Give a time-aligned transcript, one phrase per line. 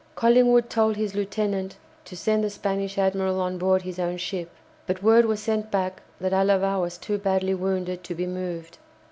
[0.15, 4.49] Collingwood told his lieutenant to send the Spanish admiral on board his own ship,
[4.87, 8.79] but word was sent back that Alava was too badly wounded to be moved.